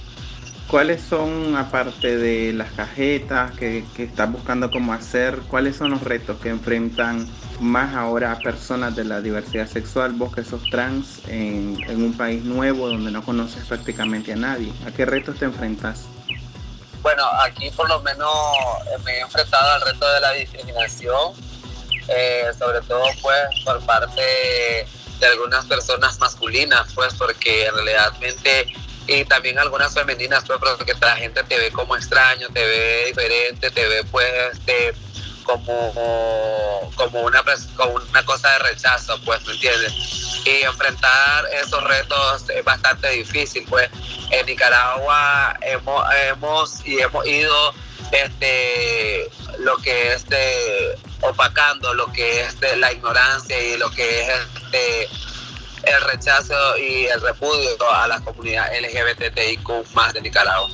¿Cuáles 0.67 1.01
son, 1.01 1.55
aparte 1.55 2.17
de 2.17 2.51
las 2.51 2.69
cajetas 2.73 3.51
que, 3.51 3.85
que 3.95 4.03
estás 4.03 4.29
buscando 4.29 4.69
cómo 4.69 4.93
hacer, 4.93 5.39
cuáles 5.47 5.77
son 5.77 5.91
los 5.91 6.01
retos 6.01 6.41
que 6.41 6.49
enfrentan 6.49 7.25
más 7.61 7.95
ahora 7.95 8.33
a 8.33 8.39
personas 8.39 8.93
de 8.95 9.05
la 9.05 9.21
diversidad 9.21 9.67
sexual, 9.67 10.11
vos 10.11 10.35
que 10.35 10.43
sos 10.43 10.61
trans, 10.69 11.21
en, 11.27 11.81
en 11.87 12.03
un 12.03 12.17
país 12.17 12.43
nuevo 12.43 12.89
donde 12.89 13.11
no 13.11 13.23
conoces 13.23 13.63
prácticamente 13.65 14.33
a 14.33 14.35
nadie? 14.35 14.73
¿A 14.85 14.91
qué 14.91 15.05
retos 15.05 15.39
te 15.39 15.45
enfrentas? 15.45 16.05
Bueno, 17.07 17.23
aquí 17.41 17.71
por 17.71 17.87
lo 17.87 18.01
menos 18.01 18.29
me 19.05 19.13
he 19.13 19.19
enfrentado 19.21 19.71
al 19.75 19.81
reto 19.81 20.11
de 20.11 20.19
la 20.19 20.31
discriminación, 20.33 21.35
eh, 22.09 22.51
sobre 22.59 22.81
todo 22.81 23.05
pues 23.21 23.63
por 23.63 23.79
parte 23.85 24.85
de 25.17 25.25
algunas 25.25 25.65
personas 25.67 26.19
masculinas, 26.19 26.91
pues 26.93 27.13
porque 27.13 27.71
realmente 27.85 28.67
y 29.07 29.23
también 29.23 29.57
algunas 29.57 29.93
femeninas, 29.93 30.43
pues 30.45 30.59
porque 30.59 30.93
la 30.99 31.15
gente 31.15 31.41
te 31.45 31.57
ve 31.57 31.71
como 31.71 31.95
extraño, 31.95 32.49
te 32.49 32.65
ve 32.65 33.05
diferente, 33.05 33.71
te 33.71 33.87
ve 33.87 34.03
pues 34.11 34.29
este, 34.51 34.93
como, 35.45 35.93
como, 36.95 37.21
una, 37.21 37.41
como 37.77 37.93
una 37.93 38.25
cosa 38.25 38.51
de 38.51 38.59
rechazo, 38.59 39.17
pues, 39.23 39.45
¿me 39.45 39.53
entiendes? 39.53 39.93
Y 40.43 40.63
enfrentar 40.63 41.45
esos 41.53 41.81
retos 41.85 42.49
es 42.49 42.65
bastante 42.65 43.09
difícil, 43.11 43.65
pues 43.69 43.89
en 44.31 44.45
Nicaragua 44.45 45.57
hemos, 45.61 46.05
hemos 46.29 46.85
y 46.85 46.99
hemos 46.99 47.25
ido 47.25 47.73
este 48.11 49.29
lo 49.59 49.77
que 49.77 50.13
es 50.13 50.27
de, 50.29 50.97
opacando 51.21 51.93
lo 51.93 52.11
que 52.13 52.41
es 52.41 52.59
de 52.59 52.75
la 52.77 52.91
ignorancia 52.91 53.59
y 53.59 53.77
lo 53.77 53.89
que 53.91 54.21
es 54.21 54.29
este 54.55 55.09
el 55.83 56.01
rechazo 56.01 56.77
y 56.77 57.05
el 57.05 57.21
repudio 57.21 57.69
a 57.91 58.07
la 58.07 58.19
comunidad 58.21 58.69
LGBTIQ 58.81 59.93
más 59.93 60.13
de 60.13 60.21
Nicaragua. 60.21 60.69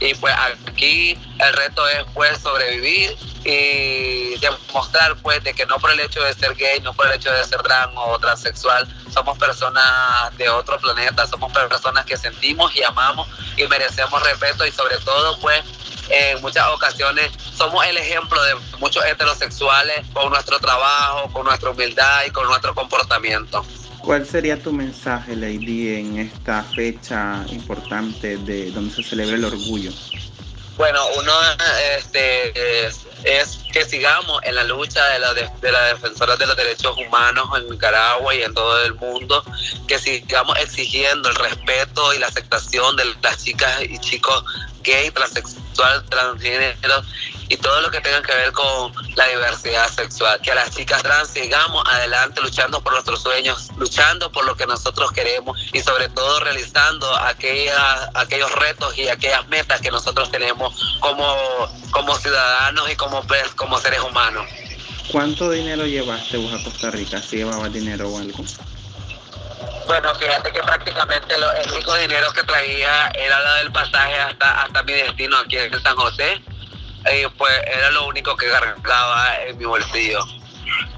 Y 0.00 0.14
pues 0.14 0.34
aquí 0.66 1.18
el 1.38 1.52
reto 1.54 1.86
es 1.88 2.04
pues 2.14 2.38
sobrevivir 2.38 3.16
y 3.44 4.36
demostrar 4.38 5.16
pues 5.16 5.42
de 5.44 5.52
que 5.54 5.66
no 5.66 5.78
por 5.78 5.90
el 5.92 6.00
hecho 6.00 6.22
de 6.22 6.32
ser 6.34 6.54
gay, 6.54 6.80
no 6.80 6.94
por 6.94 7.06
el 7.06 7.14
hecho 7.14 7.30
de 7.30 7.44
ser 7.44 7.62
trans 7.62 7.92
o 7.94 8.18
transexual, 8.18 8.88
somos 9.12 9.38
personas 9.38 10.36
de 10.36 10.48
otro 10.48 10.78
planeta, 10.78 11.26
somos 11.26 11.52
personas 11.52 12.04
que 12.06 12.16
sentimos 12.16 12.74
y 12.74 12.82
amamos 12.82 13.28
y 13.56 13.66
merecemos 13.66 14.22
respeto 14.22 14.66
y 14.66 14.72
sobre 14.72 14.96
todo 14.98 15.38
pues 15.40 15.62
en 16.08 16.40
muchas 16.42 16.66
ocasiones 16.68 17.32
somos 17.56 17.84
el 17.86 17.96
ejemplo 17.96 18.42
de 18.42 18.54
muchos 18.78 19.04
heterosexuales 19.04 20.06
con 20.12 20.30
nuestro 20.30 20.58
trabajo, 20.58 21.30
con 21.32 21.44
nuestra 21.44 21.70
humildad 21.70 22.24
y 22.26 22.30
con 22.30 22.46
nuestro 22.46 22.74
comportamiento. 22.74 23.64
¿Cuál 24.04 24.26
sería 24.26 24.62
tu 24.62 24.70
mensaje, 24.70 25.34
Lady, 25.34 25.94
en 25.96 26.18
esta 26.18 26.62
fecha 26.62 27.42
importante 27.48 28.36
de 28.36 28.70
donde 28.70 28.94
se 28.94 29.02
celebra 29.02 29.36
el 29.36 29.44
orgullo? 29.46 29.90
Bueno, 30.76 31.00
uno 31.18 31.32
este, 31.96 32.86
es, 32.86 33.60
que 33.72 33.84
sigamos 33.86 34.42
en 34.42 34.56
la 34.56 34.64
lucha 34.64 35.02
de 35.08 35.18
la, 35.20 35.32
de, 35.32 35.48
de 35.62 35.72
la 35.72 35.84
defensora 35.86 36.36
de 36.36 36.46
los 36.46 36.56
derechos 36.56 36.94
humanos 36.98 37.48
en 37.56 37.70
Nicaragua 37.70 38.34
y 38.34 38.42
en 38.42 38.52
todo 38.52 38.84
el 38.84 38.94
mundo, 38.94 39.42
que 39.88 39.98
sigamos 39.98 40.58
exigiendo 40.58 41.30
el 41.30 41.36
respeto 41.36 42.12
y 42.12 42.18
la 42.18 42.26
aceptación 42.26 42.96
de 42.96 43.04
las 43.22 43.42
chicas 43.42 43.82
y 43.88 43.98
chicos 44.00 44.44
gay, 44.82 45.10
transexual, 45.12 46.04
transgénero 46.10 47.02
y 47.48 47.56
todo 47.56 47.80
lo 47.80 47.90
que 47.90 48.00
tenga 48.00 48.22
que 48.22 48.34
ver 48.34 48.52
con 48.52 48.92
la 49.16 49.26
diversidad 49.28 49.88
sexual. 49.88 50.40
Que 50.42 50.52
a 50.52 50.54
las 50.54 50.74
chicas 50.74 51.02
trans 51.02 51.28
sigamos 51.28 51.84
adelante 51.88 52.40
luchando 52.40 52.80
por 52.80 52.92
nuestros 52.92 53.22
sueños, 53.22 53.70
luchando 53.76 54.30
por 54.30 54.44
lo 54.44 54.56
que 54.56 54.66
nosotros 54.66 55.12
queremos 55.12 55.58
y 55.72 55.80
sobre 55.80 56.08
todo 56.08 56.40
realizando 56.40 57.14
aquellas, 57.16 58.08
aquellos 58.14 58.52
retos 58.52 58.96
y 58.96 59.08
aquellas 59.08 59.46
metas 59.48 59.80
que 59.80 59.90
nosotros 59.90 60.30
tenemos 60.30 60.98
como, 61.00 61.36
como 61.90 62.16
ciudadanos 62.16 62.90
y 62.90 62.96
como, 62.96 63.22
como 63.56 63.78
seres 63.78 64.00
humanos. 64.00 64.46
¿Cuánto 65.10 65.50
dinero 65.50 65.86
llevaste 65.86 66.38
vos 66.38 66.52
a 66.52 66.64
Costa 66.64 66.90
Rica? 66.90 67.20
¿Si 67.20 67.36
llevabas 67.36 67.72
dinero 67.72 68.08
o 68.08 68.18
algo? 68.18 68.44
Bueno, 69.86 70.14
fíjate 70.14 70.50
que 70.50 70.60
prácticamente 70.62 71.38
lo, 71.38 71.52
el 71.52 71.70
único 71.72 71.94
dinero 71.96 72.32
que 72.32 72.42
traía 72.44 73.08
era 73.10 73.40
la 73.40 73.54
del 73.56 73.70
pasaje 73.70 74.18
hasta, 74.18 74.62
hasta 74.62 74.82
mi 74.82 74.92
destino 74.92 75.36
aquí 75.38 75.58
en 75.58 75.82
San 75.82 75.96
José. 75.96 76.40
Pues 77.36 77.52
era 77.66 77.90
lo 77.90 78.06
único 78.06 78.36
que 78.36 78.48
cargaba 78.48 79.42
en 79.46 79.58
mi 79.58 79.64
bolsillo. 79.64 80.20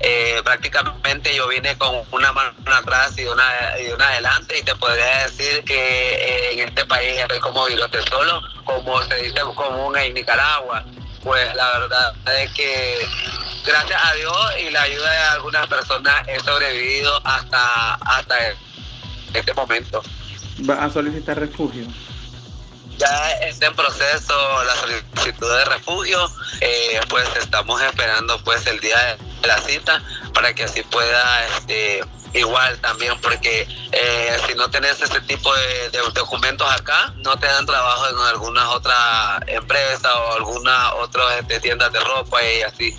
Eh, 0.00 0.40
prácticamente 0.44 1.34
yo 1.34 1.48
vine 1.48 1.76
con 1.78 2.02
una 2.12 2.32
mano 2.32 2.52
atrás 2.66 3.18
y 3.18 3.24
una, 3.24 3.44
y 3.80 3.88
una 3.88 4.08
adelante 4.08 4.58
y 4.58 4.62
te 4.62 4.74
podría 4.76 5.24
decir 5.24 5.64
que 5.64 5.74
eh, 5.74 6.52
en 6.52 6.68
este 6.68 6.84
país 6.86 7.18
estoy 7.18 7.40
como 7.40 7.66
virote 7.66 8.00
solo, 8.02 8.40
como 8.64 9.02
se 9.02 9.16
dice 9.16 9.40
común 9.54 9.96
en 9.96 10.14
Nicaragua. 10.14 10.84
Pues 11.22 11.54
la 11.56 11.78
verdad 11.78 12.14
es 12.40 12.52
que 12.52 13.08
gracias 13.66 14.00
a 14.04 14.14
Dios 14.14 14.54
y 14.60 14.70
la 14.70 14.82
ayuda 14.82 15.10
de 15.10 15.18
algunas 15.18 15.66
personas 15.66 16.28
he 16.28 16.38
sobrevivido 16.40 17.20
hasta, 17.24 17.94
hasta 17.94 18.36
este 19.34 19.54
momento. 19.54 20.02
¿Vas 20.58 20.78
a 20.78 20.90
solicitar 20.90 21.38
refugio? 21.38 21.86
Ya 22.98 23.32
está 23.42 23.66
en 23.66 23.74
proceso 23.74 24.64
la 24.64 24.74
solicitud 24.76 25.48
de 25.58 25.64
refugio, 25.66 26.30
eh, 26.60 27.00
pues 27.08 27.28
estamos 27.36 27.80
esperando 27.82 28.42
pues 28.42 28.66
el 28.66 28.80
día 28.80 28.96
de 29.42 29.48
la 29.48 29.58
cita 29.58 30.02
para 30.32 30.54
que 30.54 30.64
así 30.64 30.82
pueda 30.82 31.46
este, 31.46 32.00
igual 32.32 32.78
también 32.78 33.14
porque 33.20 33.66
eh, 33.92 34.36
si 34.46 34.54
no 34.54 34.70
tenés 34.70 35.00
ese 35.02 35.20
tipo 35.22 35.50
de, 35.54 35.98
documentos 36.14 36.66
acá 36.72 37.12
no 37.18 37.36
te 37.36 37.46
dan 37.46 37.66
trabajo 37.66 38.08
en 38.08 38.34
alguna 38.34 38.70
otra 38.70 39.40
empresa 39.46 40.14
o 40.18 40.36
alguna 40.36 40.94
otra 40.94 41.38
este, 41.38 41.60
tiendas 41.60 41.92
de 41.92 42.00
ropa 42.00 42.38
y 42.42 42.62
así. 42.62 42.96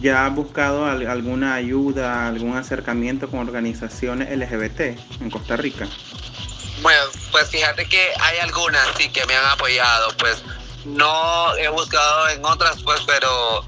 ¿Ya 0.00 0.26
has 0.26 0.34
buscado 0.34 0.86
alguna 0.86 1.54
ayuda, 1.54 2.28
algún 2.28 2.56
acercamiento 2.56 3.28
con 3.28 3.40
organizaciones 3.40 4.36
LGBT 4.36 4.80
en 5.20 5.30
Costa 5.30 5.56
Rica? 5.56 5.88
Bueno, 6.80 7.02
pues 7.32 7.50
fíjate 7.50 7.88
que 7.88 8.12
hay 8.20 8.38
algunas 8.38 8.86
sí 8.96 9.08
que 9.10 9.24
me 9.26 9.34
han 9.34 9.46
apoyado, 9.46 10.12
pues 10.18 10.42
no 10.84 11.56
he 11.56 11.68
buscado 11.68 12.28
en 12.28 12.44
otras, 12.44 12.82
pues, 12.82 13.00
pero 13.06 13.64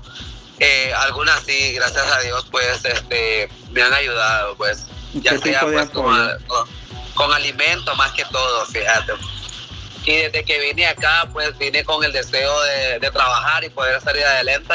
eh, 0.58 0.92
algunas 0.94 1.42
sí, 1.42 1.72
gracias 1.74 2.06
a 2.06 2.20
Dios, 2.20 2.46
pues, 2.50 2.84
este, 2.84 3.50
me 3.70 3.82
han 3.82 3.92
ayudado, 3.92 4.54
pues, 4.56 4.86
ya 5.14 5.38
sea 5.38 5.62
pues 5.62 5.90
con, 5.90 6.16
con 7.14 7.32
alimento 7.32 7.94
más 7.96 8.12
que 8.12 8.24
todo, 8.26 8.66
fíjate. 8.66 9.12
Y 10.04 10.12
desde 10.16 10.44
que 10.44 10.58
vine 10.60 10.86
acá, 10.86 11.28
pues 11.32 11.56
vine 11.58 11.84
con 11.84 12.02
el 12.04 12.12
deseo 12.12 12.52
de, 13.00 13.10
trabajar 13.10 13.64
y 13.64 13.68
poder 13.68 14.00
salir 14.00 14.24
adelante 14.24 14.74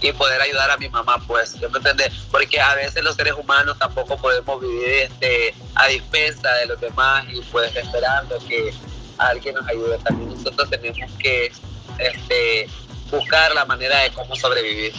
y 0.00 0.12
poder 0.12 0.40
ayudar 0.40 0.70
a 0.70 0.76
mi 0.78 0.88
mamá, 0.88 1.22
pues, 1.26 1.60
¿me 1.60 1.66
entiendes? 1.66 2.12
Porque 2.30 2.60
a 2.60 2.74
veces 2.74 3.04
los 3.04 3.14
seres 3.14 3.34
humanos 3.34 3.78
tampoco 3.78 4.16
podemos 4.16 4.60
vivir 4.60 4.88
este, 4.88 5.54
a 5.74 5.86
dispensa 5.86 6.52
de 6.54 6.66
los 6.66 6.80
demás 6.80 7.24
y 7.32 7.40
pues 7.52 7.74
esperando 7.76 8.38
que 8.48 8.72
alguien 9.18 9.54
nos 9.54 9.68
ayude. 9.68 9.98
También 9.98 10.30
nosotros 10.30 10.70
tenemos 10.70 11.12
que 11.18 11.52
este, 11.98 12.68
buscar 13.10 13.54
la 13.54 13.64
manera 13.64 14.00
de 14.00 14.10
cómo 14.10 14.34
sobrevivir. 14.34 14.92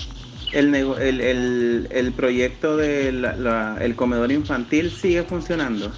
El, 0.54 0.74
el, 0.76 1.88
el, 1.92 2.14
proyecto 2.14 2.78
del 2.78 3.96
comedor 3.96 4.32
infantil 4.32 4.96
sigue 4.96 5.24
funcionando. 5.24 5.92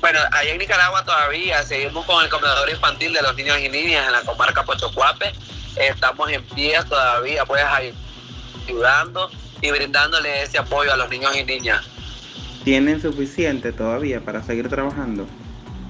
Bueno, 0.00 0.20
allá 0.30 0.52
en 0.52 0.58
Nicaragua 0.58 1.04
todavía 1.04 1.62
seguimos 1.64 2.06
con 2.06 2.22
el 2.22 2.30
comedor 2.30 2.70
infantil 2.70 3.12
de 3.12 3.22
los 3.22 3.34
niños 3.34 3.58
y 3.58 3.68
niñas 3.68 4.06
en 4.06 4.12
la 4.12 4.22
comarca 4.22 4.62
Pochocuape. 4.62 5.32
Estamos 5.76 6.30
en 6.30 6.44
pie 6.44 6.78
todavía, 6.88 7.44
pues 7.44 7.62
ayudando 8.66 9.30
y 9.60 9.70
brindándole 9.70 10.42
ese 10.42 10.58
apoyo 10.58 10.92
a 10.92 10.96
los 10.96 11.08
niños 11.10 11.36
y 11.36 11.44
niñas. 11.44 11.84
¿Tienen 12.64 13.00
suficiente 13.00 13.72
todavía 13.72 14.20
para 14.20 14.42
seguir 14.42 14.68
trabajando? 14.68 15.26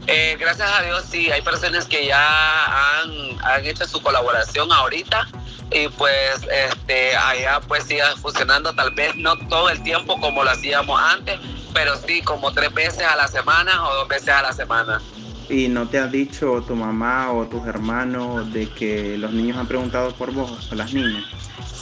Eh, 0.07 0.37
gracias 0.41 0.71
a 0.71 0.83
Dios 0.83 1.05
sí, 1.11 1.31
hay 1.31 1.43
personas 1.43 1.85
que 1.85 2.07
ya 2.07 3.01
han, 3.01 3.11
han 3.43 3.67
hecho 3.67 3.87
su 3.87 4.01
colaboración 4.01 4.73
ahorita 4.73 5.29
y 5.71 5.89
pues 5.89 6.41
este 6.51 7.15
allá 7.15 7.61
pues 7.61 7.85
sigue 7.85 8.03
funcionando 8.23 8.73
tal 8.73 8.91
vez 8.95 9.15
no 9.17 9.37
todo 9.49 9.69
el 9.69 9.83
tiempo 9.83 10.19
como 10.19 10.45
lo 10.45 10.51
hacíamos 10.51 10.99
antes 10.99 11.39
pero 11.79 11.95
sí 11.97 12.23
como 12.23 12.53
tres 12.53 12.75
veces 12.75 13.05
a 13.05 13.15
la 13.15 13.29
semana 13.29 13.89
o 13.89 13.95
dos 13.95 14.09
veces 14.09 14.31
a 14.31 14.43
la 14.43 14.53
semana. 14.53 15.01
Y 15.49 15.69
no 15.69 15.89
te 15.89 16.01
ha 16.01 16.09
dicho 16.09 16.61
tu 16.67 16.75
mamá 16.75 17.31
o 17.31 17.47
tus 17.47 17.65
hermanos 17.69 18.53
de 18.53 18.69
que 18.69 19.17
los 19.17 19.31
niños 19.31 19.57
han 19.59 19.69
preguntado 19.69 20.13
por 20.17 20.33
vos 20.33 20.69
o 20.73 20.75
las 20.75 20.93
niñas 20.93 21.25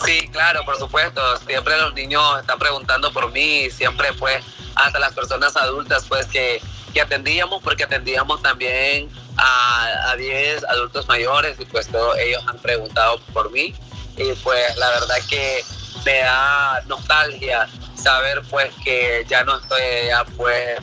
sí 0.04 0.28
claro 0.28 0.62
por 0.66 0.76
supuesto. 0.76 1.20
Siempre 1.46 1.78
los 1.78 1.94
niños 1.94 2.22
están 2.40 2.58
preguntando 2.58 3.10
por 3.10 3.32
mí 3.32 3.70
siempre 3.70 4.12
pues 4.18 4.44
hasta 4.74 4.98
las 4.98 5.14
personas 5.14 5.56
adultas 5.56 6.04
pues 6.06 6.26
que 6.26 6.60
que 6.92 7.00
atendíamos 7.00 7.62
porque 7.62 7.84
atendíamos 7.84 8.42
también 8.42 9.08
a, 9.38 10.10
a 10.10 10.16
10 10.16 10.64
adultos 10.64 11.08
mayores 11.08 11.58
y 11.58 11.64
pues 11.64 11.88
todos 11.88 12.18
ellos 12.18 12.42
han 12.46 12.58
preguntado 12.58 13.18
por 13.32 13.50
mí. 13.50 13.74
Y 14.18 14.32
pues 14.44 14.76
la 14.76 14.90
verdad 14.90 15.16
que 15.28 15.64
me 16.04 16.18
da 16.20 16.82
nostalgia 16.86 17.66
saber 18.06 18.40
pues 18.50 18.72
que 18.84 19.26
ya 19.28 19.42
no 19.42 19.58
estoy 19.58 19.80
ya 20.06 20.24
pues 20.36 20.78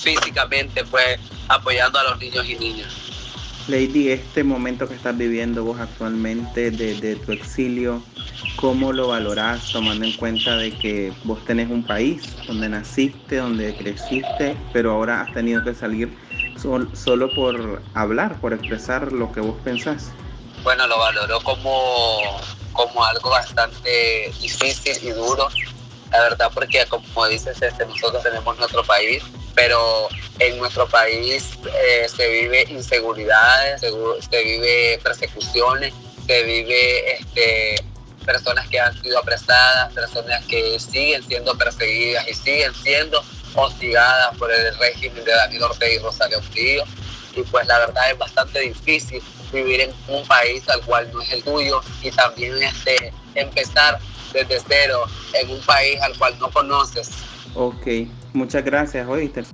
físicamente 0.00 0.84
pues 0.84 1.18
apoyando 1.48 1.98
a 1.98 2.04
los 2.04 2.18
niños 2.20 2.48
y 2.48 2.54
niñas. 2.54 2.92
Lady, 3.66 4.10
este 4.10 4.44
momento 4.44 4.88
que 4.88 4.94
estás 4.94 5.16
viviendo 5.18 5.64
vos 5.64 5.80
actualmente 5.80 6.70
de, 6.70 7.16
tu 7.16 7.32
exilio, 7.32 8.00
¿cómo 8.56 8.92
lo 8.92 9.08
valorás 9.08 9.72
tomando 9.72 10.04
en 10.04 10.12
cuenta 10.12 10.56
de 10.56 10.70
que 10.70 11.12
vos 11.24 11.44
tenés 11.44 11.68
un 11.68 11.84
país 11.84 12.22
donde 12.46 12.68
naciste, 12.68 13.36
donde 13.36 13.74
creciste, 13.76 14.56
pero 14.72 14.92
ahora 14.92 15.22
has 15.22 15.34
tenido 15.34 15.64
que 15.64 15.74
salir 15.74 16.16
solo 16.94 17.34
por 17.34 17.82
hablar, 17.94 18.40
por 18.40 18.52
expresar 18.52 19.12
lo 19.12 19.32
que 19.32 19.40
vos 19.40 19.56
pensás? 19.64 20.10
Bueno, 20.62 20.86
lo 20.86 20.98
valoró 20.98 21.40
como, 21.40 22.40
como 22.72 23.04
algo 23.04 23.30
bastante 23.30 24.32
difícil 24.40 24.96
y 25.02 25.10
duro, 25.10 25.48
la 26.10 26.22
verdad, 26.22 26.50
porque 26.52 26.84
como 26.86 27.26
dices, 27.28 27.60
este, 27.62 27.86
nosotros 27.86 28.22
tenemos 28.22 28.58
nuestro 28.58 28.82
país, 28.84 29.22
pero 29.54 30.08
en 30.38 30.58
nuestro 30.58 30.88
país 30.88 31.50
eh, 31.82 32.06
se 32.08 32.28
vive 32.28 32.64
inseguridades, 32.68 33.80
se, 33.80 34.42
vive 34.42 34.98
persecuciones, 35.02 35.92
se 36.26 36.42
vive 36.42 37.12
este, 37.12 37.84
personas 38.24 38.68
que 38.68 38.80
han 38.80 39.00
sido 39.02 39.18
apresadas, 39.18 39.92
personas 39.92 40.44
que 40.46 40.78
siguen 40.80 41.22
siendo 41.22 41.56
perseguidas 41.56 42.26
y 42.28 42.34
siguen 42.34 42.74
siendo 42.74 43.22
hostigadas 43.54 44.36
por 44.36 44.50
el 44.52 44.76
régimen 44.78 45.24
de 45.24 45.32
Daniel 45.32 45.64
Ortega 45.64 45.92
y 45.92 45.98
Rosario 45.98 46.40
Frío. 46.42 46.84
Y 47.36 47.42
pues 47.42 47.66
la 47.66 47.78
verdad 47.78 48.10
es 48.10 48.18
bastante 48.18 48.60
difícil 48.60 49.22
vivir 49.52 49.80
en 49.80 49.92
un 50.08 50.26
país 50.26 50.68
al 50.68 50.80
cual 50.82 51.10
no 51.12 51.22
es 51.22 51.30
el 51.32 51.44
tuyo 51.44 51.80
y 52.02 52.10
también 52.10 52.60
este, 52.62 53.12
empezar 53.34 54.00
desde 54.32 54.60
cero 54.66 55.00
en 55.34 55.50
un 55.50 55.60
país 55.60 56.00
al 56.02 56.16
cual 56.18 56.34
no 56.38 56.50
conoces. 56.50 57.10
Ok, 57.54 57.86
muchas 58.32 58.64
gracias, 58.64 59.06
oíste. 59.08 59.44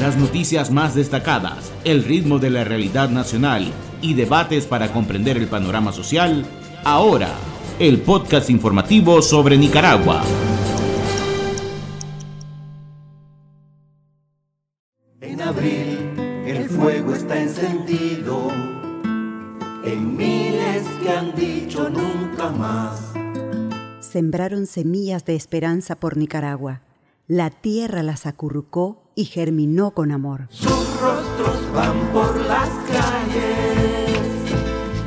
Las 0.00 0.16
noticias 0.16 0.70
más 0.70 0.94
destacadas, 0.94 1.72
el 1.84 2.04
ritmo 2.04 2.38
de 2.38 2.50
la 2.50 2.64
realidad 2.64 3.08
nacional 3.08 3.72
y 4.02 4.14
debates 4.14 4.66
para 4.66 4.92
comprender 4.92 5.36
el 5.36 5.46
panorama 5.46 5.92
social, 5.92 6.44
ahora, 6.84 7.30
el 7.78 8.00
podcast 8.00 8.50
informativo 8.50 9.22
sobre 9.22 9.56
Nicaragua. 9.56 10.22
En 15.20 15.40
abril 15.40 16.14
el 16.46 16.68
fuego 16.68 17.14
está 17.14 17.40
encendido 17.40 18.50
en 19.84 20.16
miles 20.16 20.86
que 21.02 21.10
han 21.10 21.34
dicho 21.34 21.88
nunca 21.88 22.50
más. 22.50 23.14
Sembraron 24.14 24.66
semillas 24.68 25.24
de 25.24 25.34
esperanza 25.34 25.96
por 25.96 26.16
Nicaragua. 26.16 26.82
La 27.26 27.50
tierra 27.50 28.04
las 28.04 28.26
acurrucó 28.26 29.02
y 29.16 29.24
germinó 29.24 29.90
con 29.90 30.12
amor. 30.12 30.46
Sus 30.50 31.00
rostros 31.00 31.72
van 31.72 31.98
por 32.12 32.40
las 32.42 32.68
calles, 32.86 34.52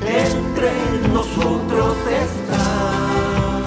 entre 0.06 0.74
nosotros 1.14 1.96
está. 2.22 3.64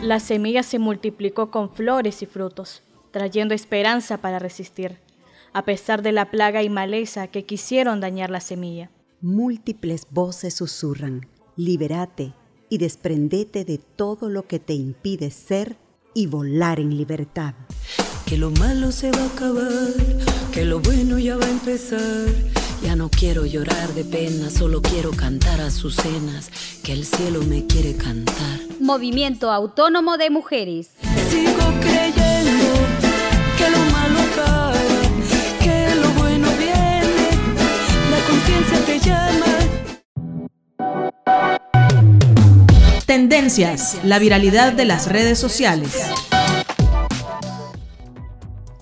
La 0.00 0.18
semilla 0.18 0.62
se 0.62 0.78
multiplicó 0.78 1.50
con 1.50 1.68
flores 1.68 2.22
y 2.22 2.26
frutos, 2.26 2.82
trayendo 3.10 3.52
esperanza 3.52 4.22
para 4.22 4.38
resistir, 4.38 4.96
a 5.52 5.66
pesar 5.66 6.00
de 6.00 6.12
la 6.12 6.30
plaga 6.30 6.62
y 6.62 6.70
maleza 6.70 7.26
que 7.26 7.44
quisieron 7.44 8.00
dañar 8.00 8.30
la 8.30 8.40
semilla. 8.40 8.90
Múltiples 9.20 10.06
voces 10.10 10.54
susurran, 10.54 11.28
libérate 11.54 12.32
y 12.70 12.78
desprendete 12.78 13.64
de 13.64 13.78
todo 13.78 14.30
lo 14.30 14.46
que 14.46 14.58
te 14.58 14.72
impide 14.72 15.30
ser 15.30 15.76
y 16.14 16.26
volar 16.26 16.80
en 16.80 16.96
libertad. 16.96 17.54
Que 18.24 18.38
lo 18.38 18.50
malo 18.52 18.92
se 18.92 19.10
va 19.10 19.22
a 19.22 19.26
acabar, 19.26 19.92
que 20.52 20.64
lo 20.64 20.80
bueno 20.80 21.18
ya 21.18 21.36
va 21.36 21.44
a 21.44 21.50
empezar. 21.50 22.28
Ya 22.82 22.96
no 22.96 23.10
quiero 23.10 23.44
llorar 23.44 23.92
de 23.92 24.04
pena, 24.04 24.48
solo 24.48 24.80
quiero 24.80 25.10
cantar 25.10 25.60
a 25.60 25.70
sus 25.70 25.96
cenas, 25.96 26.50
que 26.82 26.92
el 26.92 27.04
cielo 27.04 27.42
me 27.42 27.66
quiere 27.66 27.94
cantar. 27.96 28.60
Movimiento 28.80 29.52
Autónomo 29.52 30.16
de 30.16 30.30
Mujeres. 30.30 30.90
Sigo 31.28 31.80
creyendo 31.80 32.09
Tendencias, 43.30 43.96
la 44.02 44.18
viralidad 44.18 44.72
de 44.72 44.84
las 44.84 45.06
redes 45.06 45.38
sociales. 45.38 45.96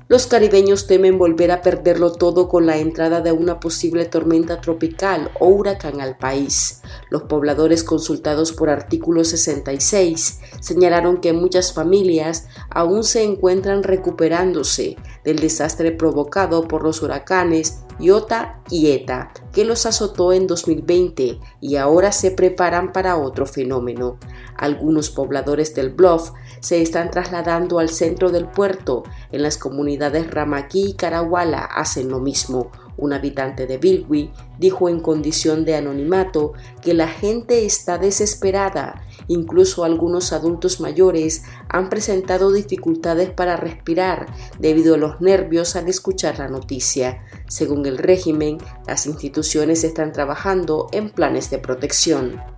Los 0.09 0.27
caribeños 0.27 0.87
temen 0.87 1.19
volver 1.19 1.51
a 1.51 1.61
perderlo 1.61 2.13
todo 2.13 2.49
con 2.49 2.65
la 2.65 2.79
entrada 2.79 3.21
de 3.21 3.31
una 3.31 3.61
posible 3.61 4.07
tormenta 4.07 4.63
tropical 4.63 5.31
o 5.39 5.49
huracán 5.49 6.01
al 6.01 6.17
país. 6.17 6.81
Los 7.11 7.25
pobladores 7.25 7.85
consultados 7.85 8.53
por 8.53 8.71
artículo 8.71 9.23
66 9.23 10.41
señalaron 10.61 11.21
que 11.21 11.35
muchas 11.35 11.75
familias 11.75 12.47
aún 12.71 13.05
se 13.05 13.25
encuentran 13.25 13.83
recuperándose 13.83 14.97
del 15.25 15.41
desastre 15.41 15.93
provocado 15.93 16.67
por 16.67 16.85
los 16.85 17.03
huracanes 17.03 17.81
Iota 17.99 18.61
y 18.71 18.93
Eta, 18.93 19.33
que 19.53 19.65
los 19.65 19.87
azotó 19.87 20.33
en 20.33 20.47
2020 20.47 21.41
y 21.61 21.77
ahora 21.77 22.13
se 22.13 22.31
preparan 22.31 22.93
para 22.93 23.17
otro 23.17 23.47
fenómeno. 23.47 24.19
Algunos 24.57 25.11
pobladores 25.11 25.75
del 25.75 25.91
Bluff 25.91 26.31
se 26.61 26.81
están 26.81 27.11
trasladando 27.11 27.79
al 27.79 27.89
centro 27.89 28.31
del 28.31 28.47
puerto. 28.47 29.05
En 29.33 29.43
las 29.43 29.59
comunidades 29.59 30.31
Ramaquí 30.31 30.91
y 30.91 30.95
Caraguala 30.95 31.61
hacen 31.65 32.09
lo 32.09 32.21
mismo. 32.21 32.71
Un 32.99 33.13
habitante 33.13 33.67
de 33.69 33.79
Bilwi 33.79 34.33
dijo 34.59 34.89
en 34.89 34.99
condición 34.99 35.65
de 35.65 35.77
anonimato 35.77 36.53
que 36.83 36.95
la 36.95 37.07
gente 37.07 37.65
está 37.65 37.97
desesperada. 37.97 39.03
Incluso 39.29 39.85
algunos 39.85 40.33
adultos 40.33 40.81
mayores 40.81 41.45
han 41.69 41.91
presentado 41.91 42.53
dificultades 42.53 43.31
para 43.31 43.57
respirar 43.57 44.27
debido 44.59 44.97
a 44.97 44.99
los 44.99 45.21
nervios 45.21 45.77
al 45.77 45.89
escuchar 45.89 46.41
la 46.41 46.49
noticia. 46.49 47.25
Según 47.47 47.87
el 47.87 47.99
régimen, 47.99 48.59
las 48.87 49.07
instituciones 49.07 49.85
están 49.85 50.13
trabajando 50.13 50.89
en 50.91 51.11
planes 51.11 51.51
de 51.51 51.59
protección. 51.59 52.58